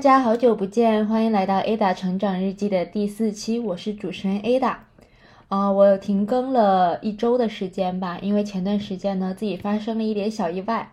[0.00, 4.76] 大家好久不见，欢迎来到 Ada 成长日记的第四期，我是主持人 Ada。
[5.48, 10.92] 啊，我停更了一周的时间吧，因为前段时间呢自己发生了一点小意外。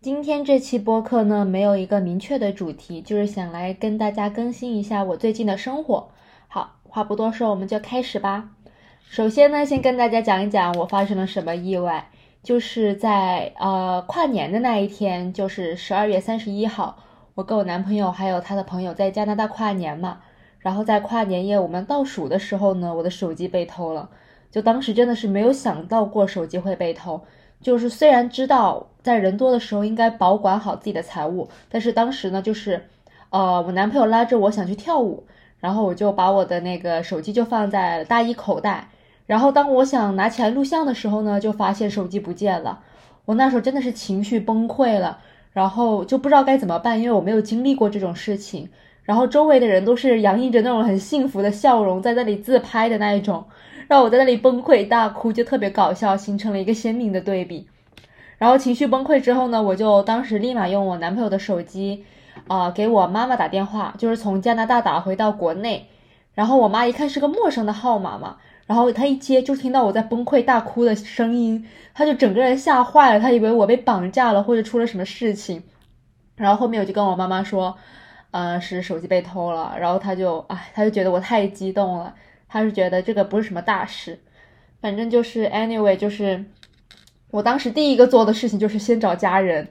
[0.00, 6.08] 今天这期播客呢没有一个明确的主题，就是想来跟大家更新一下我最近的生活。
[6.48, 8.48] 好，话不多说，我们就开始吧。
[9.10, 12.08] 首先呢，先跟大家讲一讲我发生了什么意外，
[12.42, 16.96] 就是在呃跨年的那一天，就是十二月三十一号，
[17.36, 20.20] 我跟我男朋友还有他的朋友在加拿大跨年嘛。
[20.58, 24.08] 然后在跨年夜我们倒数的时候呢，我的手机被偷了。
[24.50, 27.20] 就当时真的是没有想到过手机会被偷，
[27.60, 32.86] 就是虽然知道在人多的时候应该保管好自己的财物，但是当时呢，就是
[33.28, 35.26] 呃我男朋友拉着我想去跳舞，
[35.58, 38.88] 然后我就把我的那个手机就放在大衣口袋。
[39.26, 42.80] 然后当我想拿起来录像的时候呢，就发现手机不见了。
[43.26, 45.18] 我那时候真的是情绪崩溃了，
[45.56, 48.68] 然后就不知道该怎么办，因为我没有经历过这种事情。
[49.04, 53.42] 然后周围的人都是洋溢着那种很幸福的笑容，在那里自拍的那一种，
[53.88, 57.66] 让我在那里崩溃大哭，就特别搞笑，形成了一个鲜明的对比。
[58.36, 62.04] 然后情绪崩溃之后呢，我就当时立马用我男朋友的手机，
[62.48, 65.86] 啊，给我妈妈打电话，就是从加拿大打回到国内。
[66.34, 75.62] 然后我妈一看是个陌生的号码嘛，然后她一接就听到我在崩溃大哭的声音，她就整个人吓坏了，她以为我被绑架了或者出了什么事情。
[76.36, 77.76] 然后后面我就跟我妈妈说。
[78.32, 82.14] 呃，是手机被偷了，然后他就，哎，他就觉得我太激动了，
[82.48, 84.18] 他是觉得这个不是什么大事，
[84.78, 86.44] 反正就是 anyway，就是
[87.30, 89.66] 我当时第一个做的事情就是先找家人，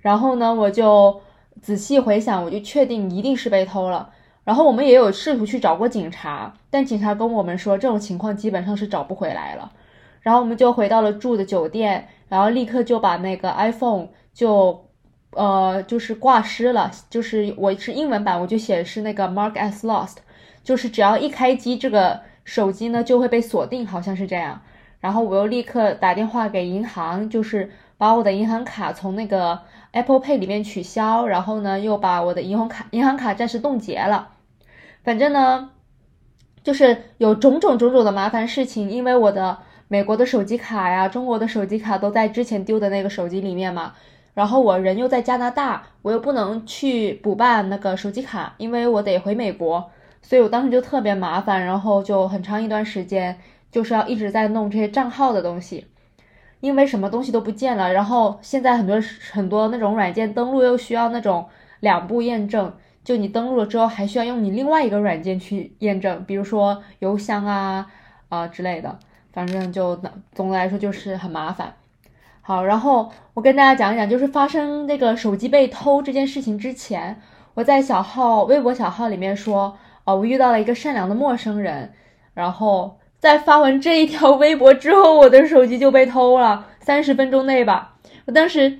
[0.00, 1.22] 然后呢，我就
[1.62, 4.10] 仔细回想，我就确定一定是被偷了，
[4.44, 9.72] 然后我们也有试图去找过警察，但警察跟我们说这种情况基本上是找不回来了，
[10.20, 14.84] 然后我们就回到了住的酒店，然后立刻就把那个 iPhone 就。
[15.32, 20.16] 呃，就是挂失了，就是我是英文版，我就显示那个 mark as lost，
[20.64, 24.60] 就是只要一开机，这个手机呢就会被锁定，好像是这样。
[24.98, 29.60] 然后我又立刻打电话给银行，就是把我的银行卡从那个
[29.92, 34.30] Apple Pay 里面取消，然后呢又把我的银行卡银行卡暂时冻结了。
[35.04, 35.72] 反正呢，
[36.64, 43.92] 就是有种种种种的麻烦事情，因为我的美国的手机卡呀、中国的手机卡都在之前丢的那个手机里面嘛。
[44.32, 49.90] 然后我人又在加拿大，我又不能去补办那个手机卡，因为我得回美国，
[50.22, 53.38] 所以我当时就特别麻烦，然后就很长一段时间
[53.70, 55.86] 就是要一直在弄这些账号的东西，
[56.60, 57.92] 因为什么东西都不见了。
[57.92, 59.00] 然后现在很多
[59.32, 61.46] 很多那种软件登录又需要那种
[61.80, 62.72] 两步验证，
[63.02, 67.90] 就你登录了之后还需要用你另外一个软件去验证，比如说邮箱啊
[68.28, 68.98] 啊之类的，
[69.32, 70.00] 反正就
[70.32, 71.74] 总的来说就是很麻烦。
[72.42, 77.20] 好，然后我跟大家讲一讲，就是发生那个手机被偷这件事情之前，
[77.54, 81.92] 我在小号微博小号里面说，哦，我遇到了一个善良的陌生人。
[82.32, 87.96] 然后在发完这一条 微博之后，我的手机就被偷了，三十分钟内吧。
[88.24, 88.78] 我当时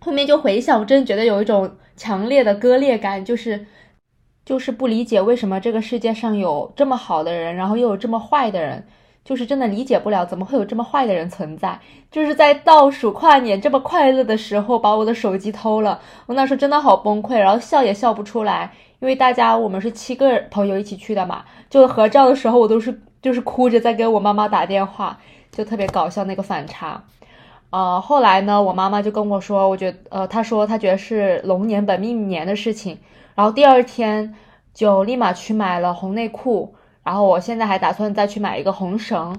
[0.00, 3.66] 后面就回想，我真的觉得有一种强烈的割裂感，就是
[4.44, 8.86] 就是不理解为什么这个世界上有这么好的人，然后又有这么坏的人。
[9.26, 11.80] 就是真的理解不了，怎么会有这么坏的人存在？
[12.12, 16.00] 就是在倒数跨年这么快乐的时候，把我的手机偷了。
[16.26, 25.18] 我那时候真的好崩溃，然后笑也笑不出来，因为大家我们是七个朋友一起去的嘛，就合照的时候我都是就是哭着在给我妈妈打电话，
[25.50, 27.02] 就特别搞笑那个反差。
[27.70, 32.96] 呃，后来呢，我妈妈就跟我说，我觉得呃，她说她觉得是龙年本命年的事情，
[33.34, 34.36] 然后第二天
[34.72, 36.75] 就立马去买了红内裤。
[37.06, 39.38] 然后我现在还打算再去买一个红绳，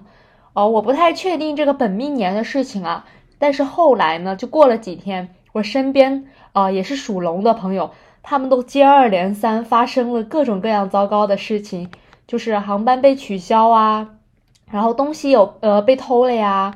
[0.53, 3.05] 哦，我不太确定这个本命年的事情啊。
[3.37, 7.91] 但是后来呢，就过了几天，我身边啊也是属龙的朋友，
[8.23, 11.91] 他们都接二连三发生了各种各样糟糕的事情，
[12.25, 14.11] 就是航班被取消啊，
[14.71, 16.73] 然后东西有呃被偷了呀，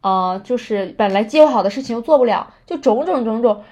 [0.00, 3.62] 呃，就是本来计划好的事情又做不了，就种种种种，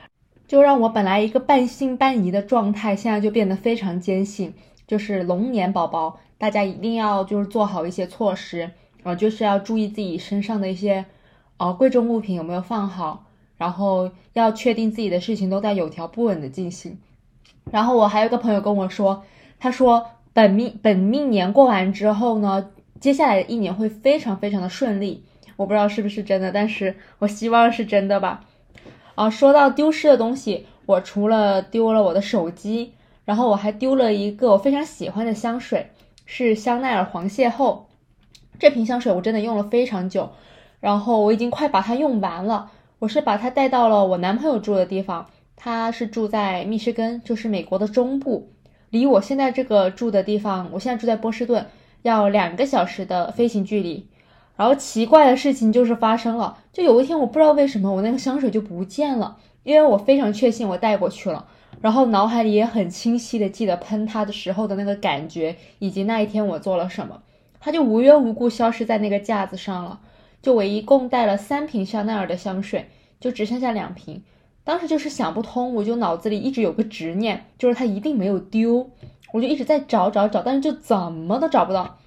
[0.46, 4.52] 就让我本来一个半信半疑的状态，现在就变得非常坚信，
[4.88, 6.18] 就是龙年宝宝。
[6.38, 8.70] 大家一定要就是做好一些措施，
[9.02, 11.04] 啊，就是要注意自己身上的一些，
[11.56, 13.26] 呃，贵重物品有没有放好，
[13.56, 16.96] 然后要确定自己的事情都在有条不紊的进行。
[17.72, 19.24] 然后我还有个朋友跟我说，
[19.58, 22.70] 他说本命本命年过完之后呢，
[23.00, 25.24] 接下来的一年会非常非常的顺利。
[25.56, 28.44] 我不知道是不是真的，但是我希望是真的吧。
[29.16, 32.92] 啊，说到丢失的东西，我除了丢了我的手机，
[33.28, 35.90] 然后我还丢了一个我非常喜欢的香水。
[36.24, 37.80] 是香奈儿黄邂逅
[38.58, 40.30] 这瓶香水，我真的用了非常久，
[40.80, 42.70] 然后我已经快把它用完了。
[42.98, 45.26] 我是把它带到了我男朋友住的地方，
[45.56, 48.50] 他是住在密歇根，就是美国的中部，
[48.88, 51.66] 离我现在这个住的地方，我现在住在波士顿，
[52.00, 54.06] 要两个小时的飞行距离。
[54.56, 61.46] 然后奇怪的事情就是发生了，就有一天我不知道为什么我那个香水就不见了，因为我非常确信我带过去了，
[61.80, 67.22] 然后脑海里也很清晰的记得喷它的时候的那个感觉，以及那一天我做了什么，
[67.60, 70.00] 它就无缘无故消失在那个架子上了。
[70.40, 72.88] 就我一共带了三瓶香奈儿的香水，
[73.20, 74.22] 就只剩下两瓶，
[74.64, 78.90] 当时就是想不通，我就脑子里一直有个执念，就是它一定没有丢，
[79.32, 81.98] 我就一直在找找找，但是就怎么都找不到。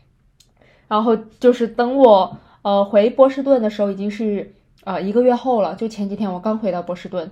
[0.88, 4.53] 然后就是等我呃回波士顿的时候，已经是
[4.83, 5.75] 呃一个月后了。
[5.75, 7.31] 就前几天我刚回到波士顿，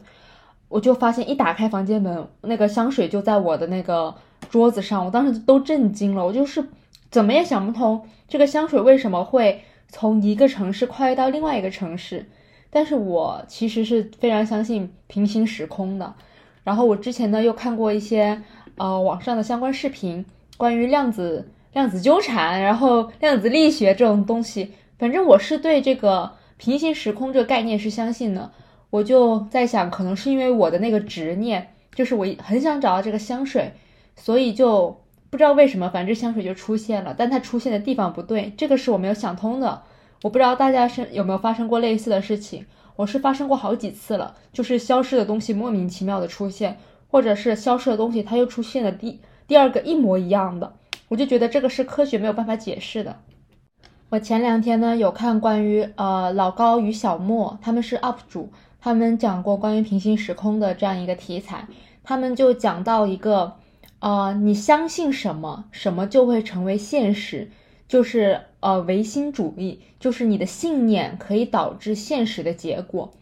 [0.69, 4.15] 我就发现一打开房间门，那个香水就在我的那个
[4.49, 5.05] 桌子上。
[5.05, 6.65] 我当时都震惊了，我就是
[7.11, 12.25] 怎么也想不通这个香水为什么会从一个城市跨越到另外一个城市。
[12.69, 16.13] 但是我其实是非常相信平行时空的。
[16.63, 18.41] 然后我之前呢又看过一些
[18.77, 20.25] 呃网上的相关视频，
[20.55, 21.51] 关于量子。
[21.71, 28.51] 量子纠缠，然后量子力学这种东西，反正我是对这个平行时空这个概念是相信的。
[28.89, 33.73] 我就在想，可能是因为我的那个执念，就是我很想找到这个香水，
[34.15, 34.99] 所以就
[35.29, 39.83] 不知道为什么，反正香水就出现了，但它出现的地方不对，这个是我没有想通的。
[40.23, 42.65] 我不知道大家是有没有发生过类似的事情，
[42.95, 46.77] 我是发生过好几次了，就是消失的东西莫名其妙的出现，
[47.09, 50.73] 或者是消失的东西它又出现了第第二个一模一样的。
[51.07, 53.17] 我就觉得这个是科学没有办法解释的。
[54.09, 58.51] 我前两天呢有看关于呃老高与小莫，他们是 UP 主，
[58.81, 61.67] 他们讲过关于平行时空的这样一个题材。
[62.03, 63.53] 他们就讲到一个，
[63.99, 67.51] 呃，你相信什么，什么就会成为现实，
[67.87, 73.13] 就是呃唯心主义，就是你的信念可以导致现实的结果。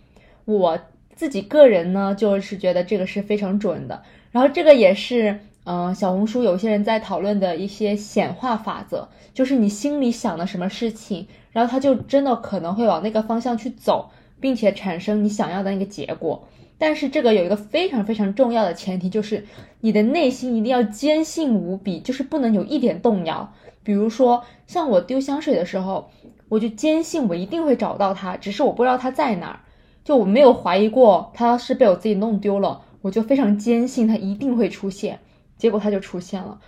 [0.46, 0.80] 我
[1.16, 5.40] 自己个人呢就是觉得这个是非常准的，然后这个也是。
[5.70, 16.48] 嗯，小红书有些人在讨论的一些显化法则，就是你心里想的什么事情，然后它就真的可能会往那个方向去走，并且产生你想要的那个结果。
[16.78, 19.46] 但是这个有一个非常非常重要的前提，就是
[19.82, 23.52] 你的内心一定要坚信无比，就是不能有一点动摇。
[23.84, 26.12] 比如说像我丢香水的时候，
[26.50, 29.60] 我就坚信我一定会找到它，只是我不知道它在哪儿，
[30.04, 35.20] 就我没有怀疑过它是被我自己弄丢了，我就非常坚信它一定会出现。
[35.58, 36.60] 结果它就出现了，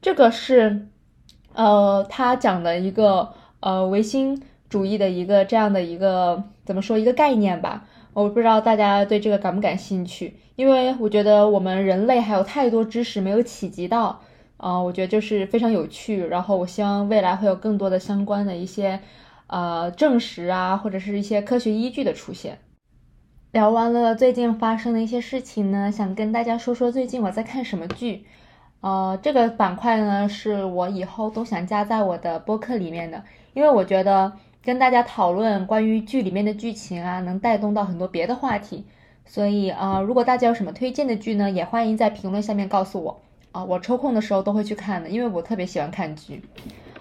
[0.00, 0.86] 这个是，
[1.54, 14.20] 呃，他讲的一个呃唯心主义的一个这样的一个怎么说一个概念吧，我不知道大家对这个感不感兴趣，因为我觉得我们人类还有太多知识没有企及到，
[14.56, 19.00] 啊，我觉得就是非常有趣，然后我希望未来会有更多的相关的一些
[19.46, 22.58] 呃证实啊，或者是一些科学依据的出现。
[23.52, 28.26] 聊完了最近发生的一些事情呢，想跟大家说说最近我在看什么剧。
[28.82, 33.24] 呃，这个板块呢是我以后都想加在我的播客里面的，
[33.54, 34.30] 因为我觉得
[34.66, 38.84] 跟大家讨论关于剧里面的剧情啊，能带动到很多别的话题。
[39.24, 43.20] 所以啊，如果大家有什么推荐的剧呢，也欢迎在评论下面告诉我
[43.52, 46.42] 啊，我抽空的时候都会去看的，因为我特别喜欢看剧。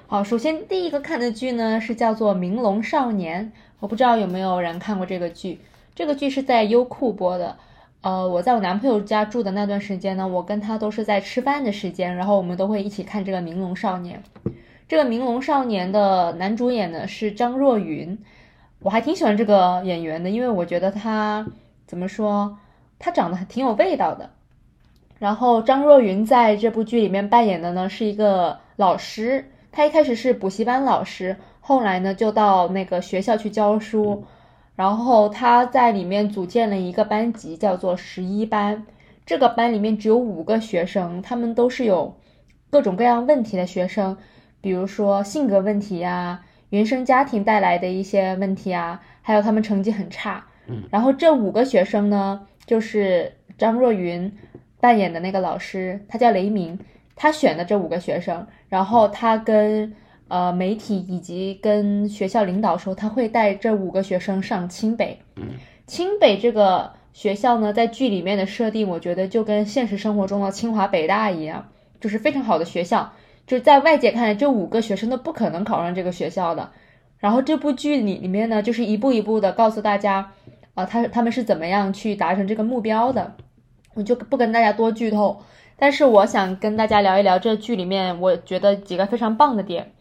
[0.06, 3.44] 好，首先第一个看的剧呢是叫做《明龙少年》，
[3.80, 5.60] 我不知道有没有人看过这个剧。
[5.96, 7.58] 这个剧是在优酷播的，
[8.01, 14.22] 呃，我在我男朋友家住的那段时间呢，我跟他都是在吃饭的时间，然后我们都会一起看这个《明龙少年》。
[14.88, 18.18] 这个《明龙少年》的男主演呢是张若昀，
[18.80, 21.48] 我还挺喜欢这个演员的，因为我觉得他
[21.88, 22.58] 怎么说，
[23.00, 24.30] 他长得还挺有味道的。
[25.18, 34.24] 然后张若昀在这部剧里面扮演的呢是一个老师，他一开始是补习班老师，后来呢就到那个学校去教书。
[34.75, 38.86] 然后他在里面组建了一个班级，叫做十一班。
[39.25, 42.13] 这个班里面只有五个学生，他们都是有
[42.70, 44.18] 各种各样问题的学生，
[44.65, 50.43] 比如说性格问题呀、原生家庭带来的一些问题啊，还有他们成绩很差。
[50.67, 54.31] 嗯然后这五个学生呢，就是张若昀
[54.79, 56.79] 扮演的那个老师，他叫雷鸣，
[57.15, 59.93] 他选的这五个学生，然后他跟。
[60.27, 65.19] 呃，媒体以及跟学校领导说，他会带这五个学生上清北。
[65.36, 65.50] 嗯
[65.86, 71.67] 清北这个学校呢，在剧里面的设定，我觉得就跟现实生活中的清华北大一样，
[72.01, 73.13] 就是非常好的学校。
[73.48, 76.72] 就在外界看来，这五个学生都不可能考上这个学校的。
[77.18, 80.32] 然后这部剧里里面呢，就是一步一步的告诉大家，
[80.74, 83.36] 啊，他他们是怎么样去达成这个目标的。
[83.94, 85.42] 我就不跟大家多剧透，
[85.78, 89.94] 但是我想跟大家聊一聊这剧里面我觉得几个非常棒的点。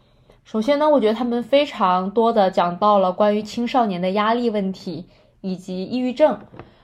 [0.43, 5.07] 首先呢，我觉得他们非常多的讲到了关于青少年的压力问题
[5.41, 6.39] 以及抑郁症。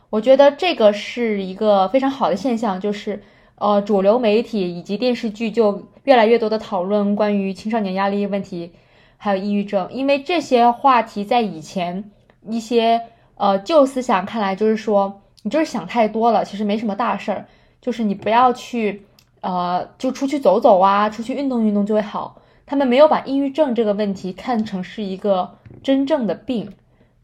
[0.09, 3.21] 我觉得这个是一个非常好的现象，就是
[3.55, 8.71] 呃，主流媒体以及电视剧就越来越多的讨论关于青少年压力问题，
[9.17, 12.11] 还有抑郁症，因为这些话题在以前
[12.47, 13.01] 一些
[13.35, 17.45] 呃旧思想看来就是说你就是想太多了，其实没什么大事儿，
[17.81, 19.05] 就是你不要去
[19.41, 22.41] 呃就出去走走啊，出去运动运动就会好。
[22.65, 26.71] 他们没有把抑郁症这个问题看成是一个真正的病，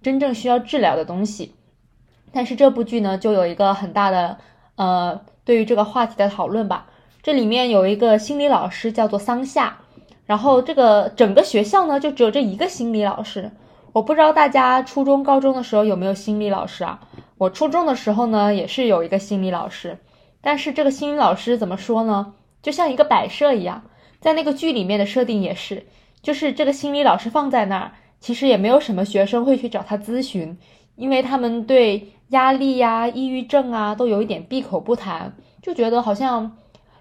[0.02, 1.54] 真正需要治疗的东西。
[2.34, 4.38] 但是这部剧呢，就有一个很大的
[4.76, 6.87] 呃，对于这个话题的讨论吧。
[7.28, 9.80] 这里面有一个心理老师叫做桑夏，
[10.26, 13.52] 然后这个整个学校呢，就只有这一个心理老师。
[13.92, 17.02] 我不知道大家初中、高中的时候有没有心理老师啊？
[17.38, 19.98] 我初中的时候呢，也是有一个心理老师，
[20.40, 22.34] 但是这个心理老师怎么说呢？
[22.62, 23.84] 就像一个摆设一样，
[24.22, 25.86] 在那个剧里面的设定也是，
[26.22, 27.92] 就是这个心理老师放在那儿，
[28.22, 30.58] 其实也没有什么学生会去找他咨询，
[30.96, 32.14] 因为他们对。
[32.32, 36.58] 压力呀，抑郁症啊，都有一点闭口不谈，就觉得好像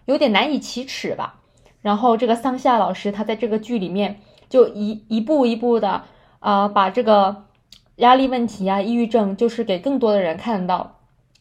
[0.06, 1.40] 有点难以启齿吧。
[1.82, 6.02] 然后这个桑夏老师，他在这个剧里面就一一步一步的
[6.40, 7.44] 啊，把这个
[7.96, 10.98] 压力问题啊、抑郁症，就是给更多的人看到，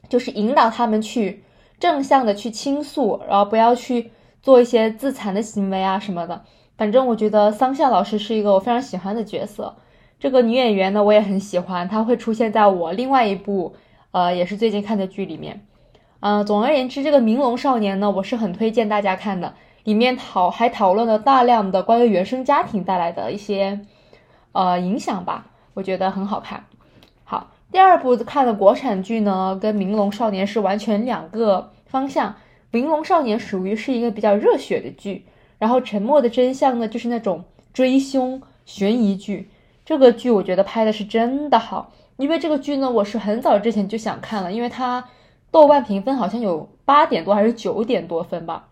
[0.08, 1.44] 就是引导他们去
[1.80, 6.44] 正向的去倾诉，然后不要去做一些自残的行为啊什么的。
[6.78, 9.78] 反正我觉得桑夏老师是一个我非常喜欢的角色。
[10.20, 13.76] 这个女演员呢，我也很喜欢，她会出现在我另外一部，
[14.12, 15.66] 呃，也是最近看的剧里面。
[16.28, 19.54] 嗯，总而言之，这个《明龙少年》呢，我是很推荐大家看的，
[19.84, 23.82] 里面讨还讨论了大量的关于原生家庭带来的一些，
[24.52, 26.66] 呃，影响吧，我觉得很好看。
[27.26, 32.32] 好，第二部看的国产剧呢，跟《明龙少年》是完全两个方向，
[32.72, 35.28] 《明龙少年》属于是一个比较热血的剧，
[35.60, 39.52] 然后《沉默的真相》呢，就是那种追凶悬疑剧。
[39.86, 45.06] 这个剧我觉得拍的是真的好，因为这个剧呢，我是很早之前就想看了，因为它
[45.56, 48.68] 豆瓣评分好像有八点多还是九点多分吧，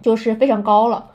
[0.00, 1.10] 就是非常高了。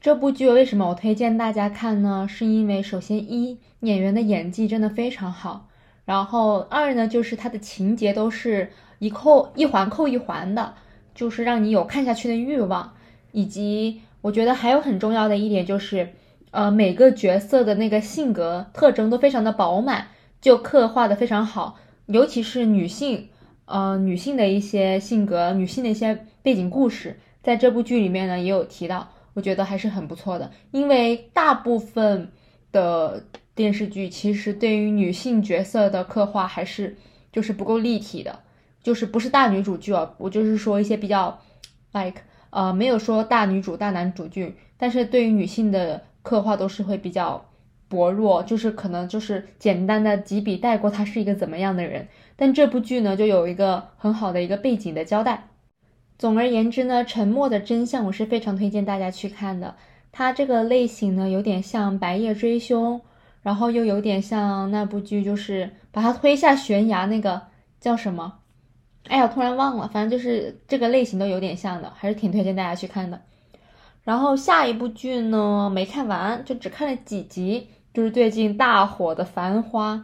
[0.00, 2.26] 这部剧为什么我推荐大家看呢？
[2.28, 5.68] 是因为首先一演员的演技真的非常好，
[6.04, 10.74] 然后二呢就是它的情节都是一扣一环扣一环的，
[11.14, 12.94] 就是让你有看下去的欲望，
[13.30, 16.14] 以及我觉得还有很重要的一点就是。
[16.50, 20.08] 呃，每个角色的那个性格特征都非常的饱满，
[20.40, 23.28] 就刻画的非常好，尤其是女性，
[23.68, 30.50] 呃，女性的一些性格，女性的一些背景故事，在这部剧里面呢也有提到，我觉得还是很不错的。
[30.70, 32.32] 因为大部分
[32.72, 33.22] 的
[33.54, 36.96] 电视剧其实对于女性角色的刻画还是
[37.30, 38.40] 就是不够立体的，
[38.82, 41.38] 就是不是大女主剧啊，我就是说一些比较
[41.92, 46.02] ，like，呃，没有说大女主大男主剧，但是对于女性的。
[46.20, 47.42] 刻画都是会比较
[47.88, 52.06] 薄弱，就是可能就是简单的几笔带过他是一个怎么样的人。
[52.36, 55.48] 但这部剧呢，就有一个很好的一个背景的交代。
[56.18, 59.74] 总而言之呢，《沉默的真相》我是非常推荐大家去看的。
[60.10, 62.98] 它这个类型呢，有点像《白夜追凶》，
[63.42, 67.42] 然后又有点像那部剧，就是把他推下悬崖那个
[67.80, 68.38] 叫什么？
[69.08, 73.20] 哎呀，突然忘了，反正就是这个类型都有点像的，还是挺推荐大家去看的。
[74.02, 77.68] 然后下一部剧呢没看完，就只看了几集，
[77.98, 79.94] 就是最近大火的《繁花》，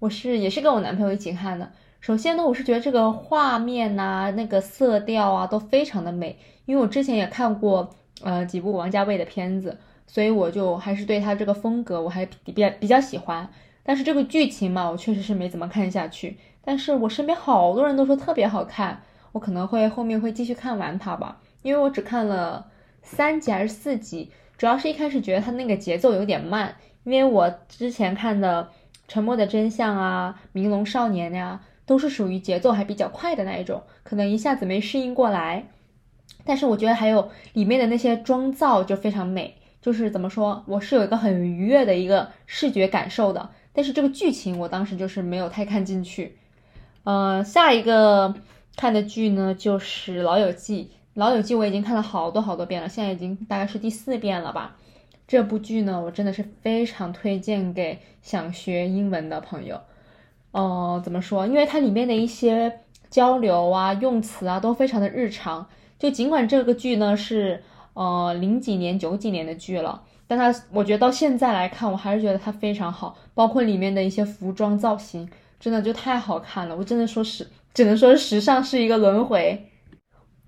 [0.00, 1.70] 我是也是跟我男朋友一起看的。
[2.00, 7.88] 首先呢，我是觉得这个画面呐，那个色调啊都非常的美，因为我之前也看过
[8.24, 13.48] 呃几部王家卫的片子，所以我就还是对他这个风格我还比比比较喜欢。
[13.84, 16.36] 但是这个剧情嘛，我确实是没怎么看下去。
[16.64, 22.66] 但是我身边好多人都说特别好看，我可能会后面会继续看完它吧，因为我只看了。
[23.02, 24.30] 三集还是四集？
[24.58, 28.64] 主要是一开始觉得它那个节奏有点慢，因为我之前看的
[29.08, 35.66] 《沉默的真相》啊，《明龙少年》呀，都是属于节奏还比较快的那一种，可能一下子没适应过来。
[36.44, 43.50] 但是我觉得还有里面的那些妆造就非常美，就是怎么说，我是有一个很愉悦的一个视觉感受的。
[43.72, 46.36] 但是这个剧情我当时就是没有太看进去。
[47.04, 48.34] 呃，下一个
[48.76, 50.90] 看的剧呢就是《老友记》。
[51.14, 54.76] 老友记我已经看了好多好多遍了，现在已经大概是第四遍了吧。
[55.30, 59.80] 这部剧呢，我真的是非常推荐给想学英文的朋友。
[60.50, 61.46] 呃，怎么说？
[61.46, 65.64] 因为它里面的一些交流啊、用词啊都非常的日常。
[66.00, 73.16] 就尽管这个剧呢是呃零几年、九几年的剧了，但它我觉得到现在来看，我还是觉得它非常好。
[73.32, 76.76] 包括里面的一些服装造型，真的就太好看了。
[76.76, 79.68] 我真的说是，只能说时尚是一个轮回。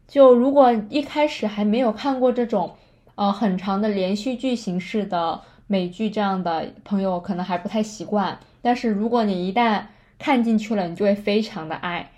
[0.09, 2.75] 就如果一开始还没有看过这种，
[3.23, 8.37] 呃，很长的连续剧形式的美剧，这样的朋友可能还不太习惯。
[8.61, 9.85] 但是如果你一旦
[10.19, 12.11] 看进去了，你就会非常的爱。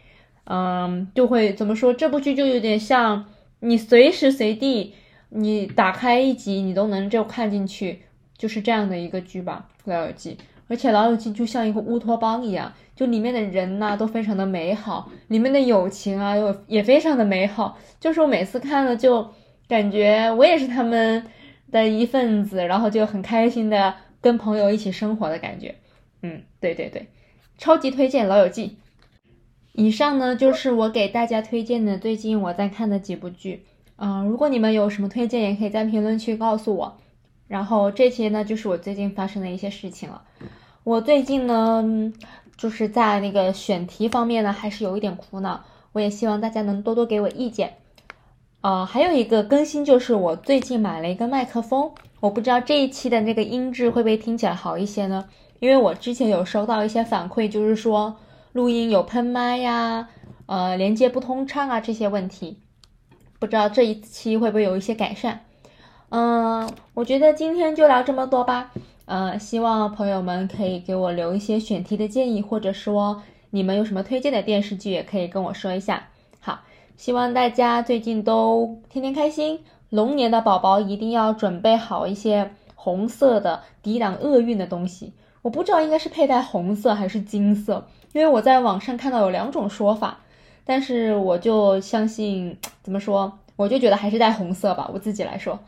[0.45, 1.93] 嗯，就会怎么说？
[1.93, 3.27] 这部剧就有点像
[3.61, 4.95] 你随时随地
[5.29, 8.01] 你打开一集，你都能就看进去，
[8.39, 10.31] 就是这样的一个剧吧，《老友记》。
[10.69, 17.77] 而且《老友记》就像一个乌托邦一样，就里面的人呐都非常的美好，里面的友情啊又也非常的美好。
[18.01, 19.31] 就是我每次看了就
[19.69, 21.25] 感觉我也是他们
[21.71, 25.75] 的一份子，然后就很开心的跟朋友一起生活的感觉。
[26.23, 27.09] 嗯，对对对，
[27.59, 28.69] 超级推荐《老友记》。
[29.73, 33.65] 以上呢就是我给大家推荐的最近我在看的几部剧。
[33.97, 36.99] 嗯，如果你们有什么推荐，也可以在评论区告诉我。
[37.49, 40.23] 然后这些呢就是我最近发生的一些事情了。
[40.83, 42.13] 我最近呢
[42.57, 47.75] 就是在那个选题方面呢还是有一点苦恼，我也希望大家能多多给我意见。
[48.65, 55.27] 啊，还有一个更新就是我最近买了一个麦克风，我不知道这一期的那个音质会不会听起来好一些呢？
[55.61, 58.17] 因为我之前有收到一些反馈，就是说。
[58.53, 60.09] 录音有喷麦呀，
[60.47, 62.61] 呃，连接不通畅啊，这些问题，
[63.41, 65.41] 不知道这一期会不会有一些改善？
[66.11, 68.71] 嗯，我觉得今天就聊这么多吧。
[69.07, 76.09] 呃，希望朋友们可以给我留一些选题的建议，或者说你们有什么推荐的电视剧，也可以跟我说一下。
[76.97, 79.61] 希望大家最近都天天开心。
[79.91, 85.13] 龙年的宝宝一定要准备好一些红色的抵挡厄运的东西。
[85.43, 87.87] 我不知道应该是佩戴红色还是金色。
[88.13, 90.19] 因为我在网上看到有两种说法，
[90.65, 94.89] 但是我就相信怎么说，我就觉得还是带红色吧。
[94.93, 95.59] 我自己来说，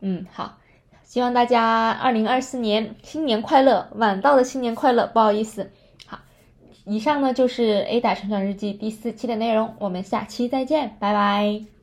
[0.00, 0.58] 嗯，好，
[1.04, 5.70] 希望大家二零二四年新年快乐，晚到的新年快乐，不好意思。
[6.90, 11.79] 以上呢就是 A 打成长日记第四期的内容，我们下期再见，拜拜。